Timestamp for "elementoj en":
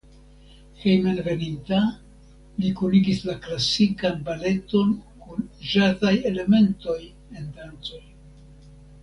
6.33-7.47